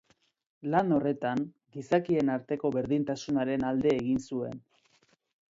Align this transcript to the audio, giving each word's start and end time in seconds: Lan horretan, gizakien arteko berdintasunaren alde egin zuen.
Lan 0.75 0.95
horretan, 0.95 1.43
gizakien 1.75 2.33
arteko 2.37 2.73
berdintasunaren 2.77 3.69
alde 3.75 3.95
egin 4.01 4.27
zuen. 4.31 4.59